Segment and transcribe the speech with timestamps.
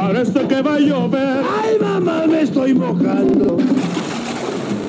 [0.00, 1.44] parece que va a llover.
[1.62, 3.58] ¡Ay, mamá, me estoy mojando!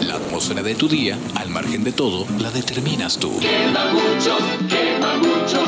[0.07, 3.31] La atmósfera de tu día, al margen de todo, la determinas tú.
[3.39, 4.37] Quema mucho,
[4.69, 5.59] quema mucho,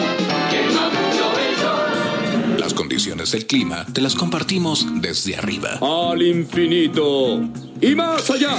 [0.50, 2.60] quema mucho el sol.
[2.60, 5.80] Las condiciones del clima te las compartimos desde arriba.
[5.82, 7.42] Al infinito
[7.82, 8.56] y más allá.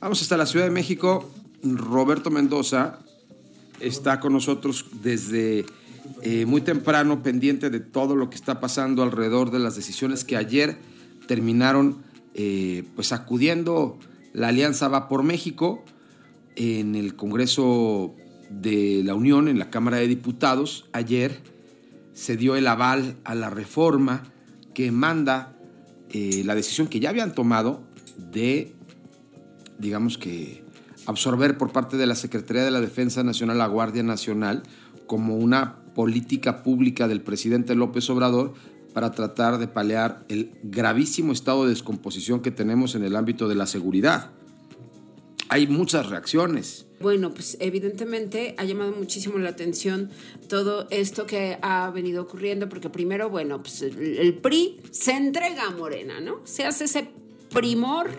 [0.00, 1.30] Vamos hasta la Ciudad de México.
[1.62, 3.00] Roberto Mendoza
[3.80, 5.66] está con nosotros desde
[6.22, 10.36] eh, muy temprano, pendiente de todo lo que está pasando alrededor de las decisiones que
[10.36, 10.78] ayer
[11.26, 12.02] terminaron
[12.34, 13.98] eh, pues acudiendo
[14.32, 15.84] la Alianza Va por México
[16.56, 18.14] en el Congreso
[18.50, 20.88] de la Unión, en la Cámara de Diputados.
[20.92, 21.40] Ayer
[22.12, 24.24] se dio el aval a la reforma
[24.74, 25.56] que manda
[26.10, 27.82] eh, la decisión que ya habían tomado
[28.32, 28.74] de
[29.80, 30.62] digamos que,
[31.06, 34.62] absorber por parte de la Secretaría de la Defensa Nacional la Guardia Nacional
[35.06, 38.54] como una política pública del presidente López Obrador
[38.92, 43.54] para tratar de paliar el gravísimo estado de descomposición que tenemos en el ámbito de
[43.54, 44.30] la seguridad.
[45.48, 46.86] Hay muchas reacciones.
[47.00, 50.10] Bueno, pues evidentemente ha llamado muchísimo la atención
[50.48, 55.70] todo esto que ha venido ocurriendo, porque primero, bueno, pues el, PRI se entrega a
[55.70, 56.40] Morena, ¿no?
[56.44, 57.08] Se hace ese
[57.52, 58.10] primor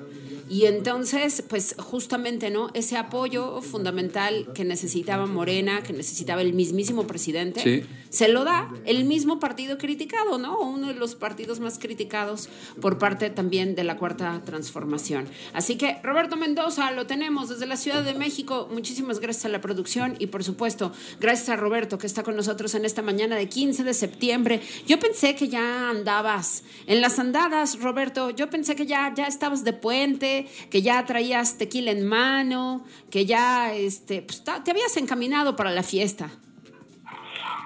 [0.52, 2.72] y entonces, pues justamente, ¿no?
[2.74, 7.86] Ese apoyo fundamental que necesitaba Morena, que necesitaba el mismísimo presidente, Sí.
[8.10, 10.60] se lo da el mismo partido criticado, ¿no?
[10.60, 12.50] Uno de los partidos más criticados
[12.82, 15.30] por parte también de la Cuarta Transformación.
[15.54, 18.68] Así que Roberto Mendoza lo tenemos desde la Ciudad de México.
[18.74, 22.76] Muchísimas gracias a la producción y por supuesto, gracias a Roberto que está con nosotros
[22.76, 24.60] en esta mañana de 15 de septiembre.
[24.86, 28.32] Yo pensé que ya andabas en las andadas, Roberto.
[28.32, 33.26] Yo pensé que ya, ya estabas de puente, que ya traías tequila en mano, que
[33.26, 36.32] ya este, pues, te habías encaminado para la fiesta.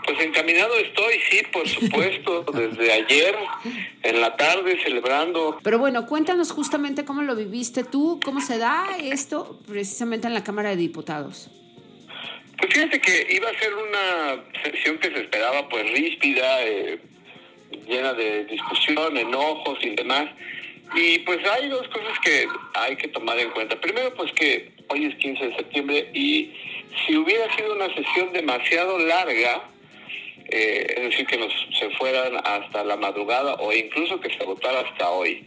[0.05, 3.35] Pues encaminado estoy, sí, por supuesto, desde ayer
[4.03, 5.59] en la tarde celebrando.
[5.63, 10.43] Pero bueno, cuéntanos justamente cómo lo viviste tú, cómo se da esto precisamente en la
[10.43, 11.49] Cámara de Diputados.
[12.57, 16.99] Pues fíjate que iba a ser una sesión que se esperaba pues ríspida, eh,
[17.87, 20.29] llena de discusión, enojos y demás.
[20.95, 23.79] Y pues hay dos cosas que hay que tomar en cuenta.
[23.81, 26.53] Primero, pues que hoy es 15 de septiembre y
[27.05, 29.69] si hubiera sido una sesión demasiado larga,
[30.47, 34.81] eh, es decir, que nos se fueran hasta la madrugada o incluso que se votara
[34.81, 35.45] hasta hoy,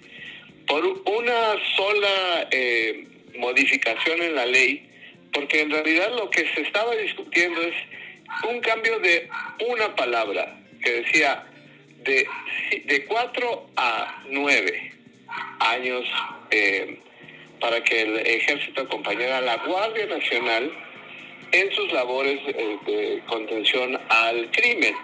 [0.66, 3.06] por una sola eh,
[3.38, 4.86] modificación en la ley,
[5.32, 7.74] porque en realidad lo que se estaba discutiendo es
[8.46, 9.30] un cambio de
[9.66, 11.46] una palabra, que decía
[12.04, 12.26] de,
[12.84, 14.87] de 4 a 9
[15.70, 16.04] años
[16.50, 16.98] eh,
[17.60, 20.70] para que el ejército acompañara a la Guardia Nacional
[21.52, 24.94] en sus labores eh, de contención al crimen.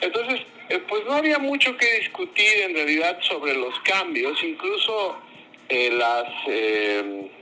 [0.00, 5.18] Entonces, eh, pues no había mucho que discutir en realidad sobre los cambios, incluso
[5.70, 6.28] las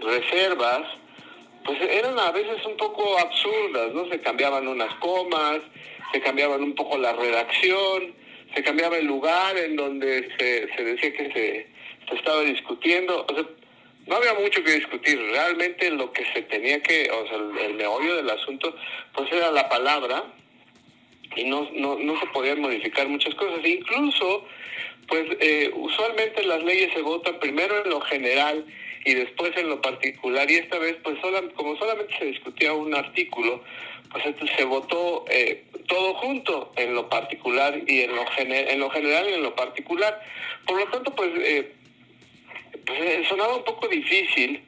[0.00, 0.82] reservas,
[1.64, 4.08] pues eran a veces un poco absurdas, ¿no?
[4.08, 5.58] Se cambiaban unas comas,
[6.12, 8.14] se cambiaban un poco la redacción,
[8.54, 11.72] se cambiaba el lugar en donde se, se decía que se,
[12.08, 13.26] se estaba discutiendo.
[13.28, 13.44] O sea,
[14.06, 15.18] no había mucho que discutir.
[15.30, 18.74] Realmente lo que se tenía que, o sea, el, el meollo del asunto,
[19.14, 20.24] pues era la palabra
[21.36, 23.64] y no, no, no se podían modificar muchas cosas.
[23.64, 24.44] Incluso,
[25.08, 28.66] pues eh, usualmente las leyes se votan primero en lo general
[29.04, 32.94] y después en lo particular y esta vez pues sola- como solamente se discutía un
[32.94, 33.64] artículo
[34.12, 38.78] pues entonces se votó eh, todo junto en lo particular y en lo, gene- en
[38.78, 40.22] lo general y en lo particular
[40.66, 41.72] por lo tanto pues, eh,
[42.87, 44.62] pues sonaba un poco difícil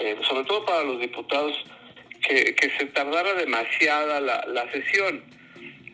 [0.00, 1.52] eh, sobre todo para los diputados
[2.26, 5.22] que, se tardara demasiada la, la sesión.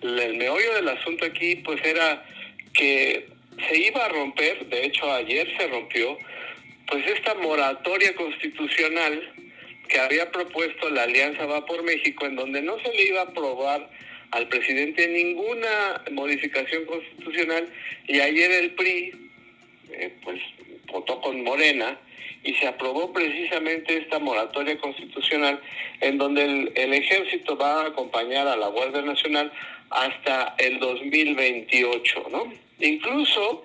[0.01, 2.25] El el meollo del asunto aquí pues era
[2.73, 3.27] que
[3.69, 6.17] se iba a romper, de hecho ayer se rompió,
[6.87, 9.33] pues esta moratoria constitucional
[9.89, 13.25] que había propuesto la Alianza Va por México, en donde no se le iba a
[13.25, 13.91] aprobar
[14.31, 17.69] al presidente ninguna modificación constitucional,
[18.07, 19.13] y ayer el PRI,
[19.91, 20.41] eh, pues
[20.93, 21.99] votó con Morena,
[22.43, 25.61] y se aprobó precisamente esta moratoria constitucional,
[26.01, 26.45] en donde
[26.75, 29.53] el, ejército va a acompañar a la Guardia Nacional
[29.91, 32.53] hasta el 2028, ¿no?
[32.79, 33.65] Incluso,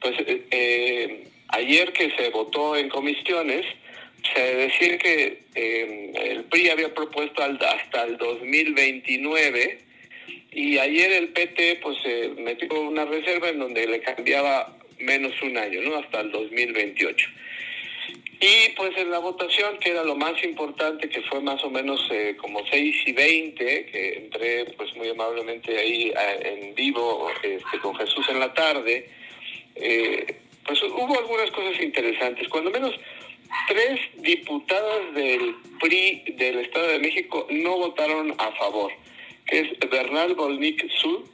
[0.00, 3.66] pues eh, eh, ayer que se votó en comisiones,
[4.32, 9.78] se decía que eh, el PRI había propuesto hasta el 2029
[10.50, 15.56] y ayer el PT pues eh, metió una reserva en donde le cambiaba menos un
[15.56, 15.96] año, ¿no?
[15.96, 17.28] Hasta el 2028.
[18.40, 22.06] Y pues en la votación, que era lo más importante, que fue más o menos
[22.10, 27.94] eh, como 6 y 20, que entré pues muy amablemente ahí en vivo este, con
[27.94, 29.08] Jesús en la tarde,
[29.76, 30.36] eh,
[30.66, 32.48] pues hubo algunas cosas interesantes.
[32.48, 32.94] Cuando menos
[33.68, 38.92] tres diputadas del PRI del Estado de México no votaron a favor,
[39.46, 41.28] que es Bernal Bolnik Sud,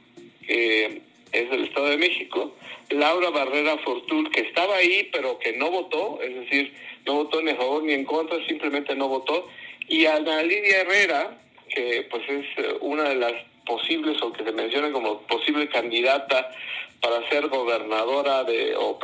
[0.45, 1.01] que
[1.31, 2.53] es del Estado de México,
[2.89, 6.73] Laura Barrera Fortul, que estaba ahí pero que no votó, es decir,
[7.05, 9.47] no votó ni a favor ni en contra, simplemente no votó,
[9.87, 11.37] y Ana Lidia Herrera,
[11.69, 13.33] que pues es eh, una de las
[13.65, 16.51] posibles o que se menciona como posible candidata
[16.99, 18.99] para ser gobernadora de o,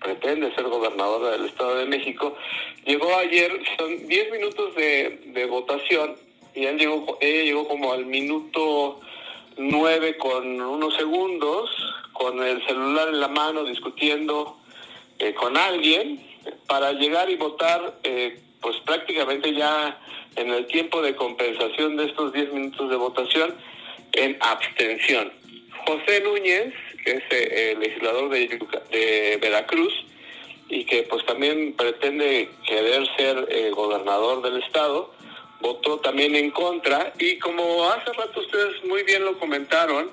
[0.00, 2.34] pretende ser gobernadora del Estado de México,
[2.86, 6.16] llegó ayer, son 10 minutos de, de votación
[6.54, 9.00] y él llegó, ella llegó como al minuto
[9.56, 11.70] 9 con unos segundos,
[12.12, 14.58] con el celular en la mano discutiendo
[15.18, 16.20] eh, con alguien
[16.66, 19.98] para llegar y votar eh, pues prácticamente ya
[20.36, 23.54] en el tiempo de compensación de estos 10 minutos de votación
[24.12, 25.32] en abstención.
[25.86, 26.74] José Núñez,
[27.04, 28.58] que es eh, el legislador de,
[28.90, 29.92] de, Veracruz
[30.68, 35.12] y que pues también pretende querer ser eh, gobernador del estado,
[35.60, 37.12] votó también en contra.
[37.18, 40.10] Y como hace rato ustedes muy bien lo comentaron,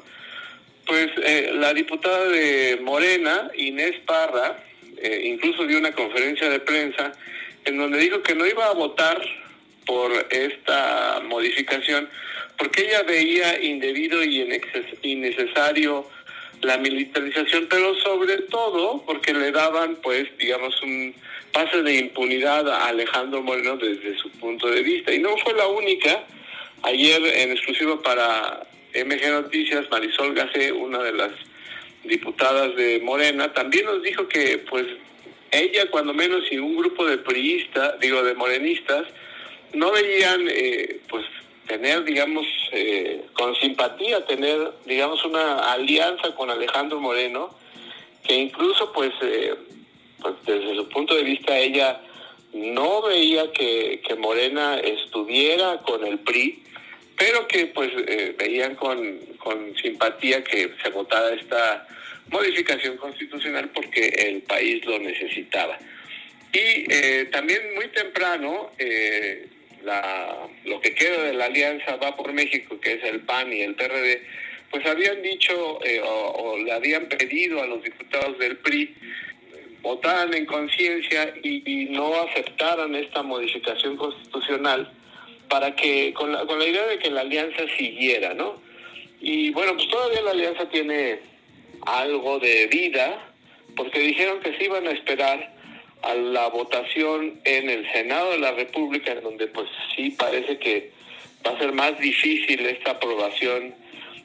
[0.85, 4.63] pues eh, la diputada de Morena, Inés Parra,
[5.21, 7.11] incluso dio una conferencia de prensa
[7.65, 9.21] en donde dijo que no iba a votar
[9.85, 12.09] por esta modificación
[12.57, 14.41] porque ella veía indebido y
[15.03, 16.09] innecesario
[16.61, 21.13] la militarización, pero sobre todo porque le daban, pues, digamos, un
[21.51, 25.13] pase de impunidad a Alejandro Moreno desde su punto de vista.
[25.13, 26.23] Y no fue la única.
[26.83, 31.31] Ayer, en exclusiva para MG Noticias, Marisol Gacé, una de las
[32.03, 34.85] diputadas de Morena, también nos dijo que, pues,
[35.51, 39.07] ella, cuando menos, y un grupo de priistas, digo, de morenistas,
[39.73, 41.25] no veían, eh, pues,
[41.67, 47.55] tener, digamos, eh, con simpatía, tener, digamos, una alianza con Alejandro Moreno,
[48.23, 49.53] que incluso, pues, eh,
[50.19, 52.01] pues desde su punto de vista, ella
[52.53, 56.63] no veía que, Morena estuviera con el PRI,
[57.15, 61.87] pero que, pues, eh, veían con, con simpatía que se votara esta
[62.29, 65.77] modificación constitucional porque el país lo necesitaba.
[66.51, 69.47] Y también muy temprano, eh,
[69.87, 73.61] la, lo que queda de la alianza va por México, que es el PAN y
[73.61, 74.21] el PRD,
[74.69, 78.93] pues habían dicho eh, o, le habían pedido a los diputados del PRI
[79.81, 84.91] votaran en conciencia y, no aceptaran esta modificación constitucional
[85.47, 88.61] para que con la, con la idea de que la alianza siguiera, ¿no?
[89.21, 91.19] Y bueno, pues todavía la alianza tiene
[91.85, 93.33] algo de vida
[93.77, 95.56] porque dijeron que se iban a esperar
[96.01, 100.91] a la votación en el Senado de la República, en donde pues sí parece que
[101.45, 103.75] va a ser más difícil esta aprobación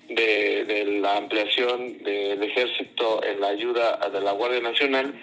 [0.08, 5.14] de, la ampliación del ejército en la ayuda de la Guardia Nacional,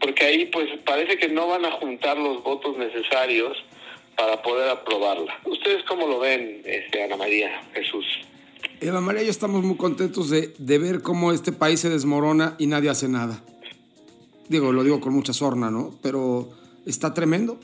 [0.00, 3.56] porque ahí pues parece que no van a juntar los votos necesarios
[4.16, 5.38] para poder aprobarla.
[5.44, 8.06] ¿Ustedes cómo lo ven, este, Ana María Jesús?
[8.80, 12.88] Eva María, yo estamos muy contentos de ver cómo este país se desmorona y nadie
[12.88, 13.42] hace nada
[14.50, 15.94] digo, lo digo con mucha sorna, ¿no?
[16.02, 16.50] Pero
[16.84, 17.58] está tremendo.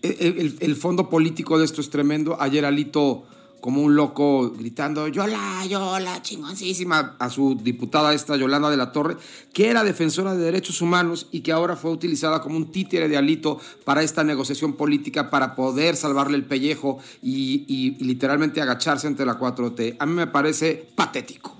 [0.00, 2.40] El, el, fondo político de esto es tremendo.
[2.40, 3.24] Ayer Alito,
[3.60, 9.16] como un loco, gritando, Yola, Yola, chingoncísima, a su diputada esta, Yolanda de la Torre,
[9.52, 13.18] que era defensora de derechos humanos y que ahora fue utilizada como un títere de
[13.18, 19.26] Alito para esta negociación política, para poder salvarle el pellejo y, y literalmente agacharse ante
[19.26, 19.96] la 4T.
[19.98, 21.54] A mí me parece patético.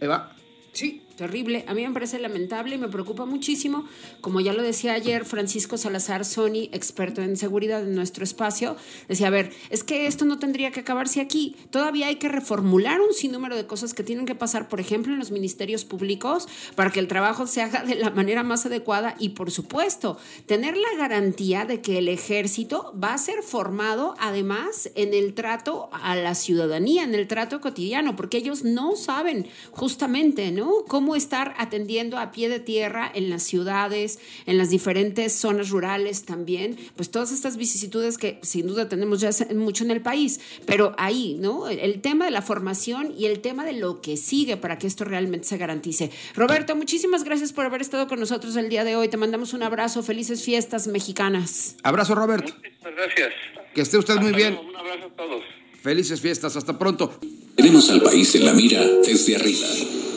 [0.00, 0.32] Eva.
[0.72, 1.64] Sí, terrible.
[1.68, 3.84] A mí me parece lamentable y me preocupa muchísimo.
[4.20, 8.76] Como ya lo decía ayer Francisco Salazar Sony, experto en seguridad en nuestro espacio,
[9.08, 11.56] decía, a ver, es que esto no tendría que acabarse aquí.
[11.70, 15.18] Todavía hay que reformular un sinnúmero de cosas que tienen que pasar, por ejemplo, en
[15.18, 19.30] los ministerios públicos para que el trabajo se haga de la manera más adecuada y,
[19.30, 25.14] por supuesto, tener la garantía de que el ejército va a ser formado además en
[25.14, 30.84] el trato a la ciudadanía, en el trato cotidiano, porque ellos no saben justamente, ¿no?
[30.88, 35.68] ¿Cómo cómo estar atendiendo a pie de tierra en las ciudades, en las diferentes zonas
[35.68, 40.40] rurales también, pues todas estas vicisitudes que sin duda tenemos ya mucho en el país,
[40.64, 41.68] pero ahí, ¿no?
[41.68, 45.04] El tema de la formación y el tema de lo que sigue para que esto
[45.04, 46.10] realmente se garantice.
[46.34, 49.08] Roberto, muchísimas gracias por haber estado con nosotros el día de hoy.
[49.08, 51.76] Te mandamos un abrazo, felices fiestas mexicanas.
[51.82, 52.54] Abrazo, Roberto.
[52.56, 53.34] Muchas gracias.
[53.74, 54.58] Que esté usted muy bien.
[54.58, 55.42] Un abrazo a todos.
[55.82, 57.18] Felices fiestas, hasta pronto.
[57.56, 60.13] Tenemos al país en la mira desde arriba.